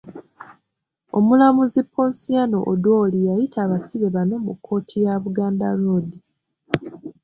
[1.17, 6.07] Omulamuzi Ponsiano Odwori yayita abasibe bano mu kkooti ya Buganda road.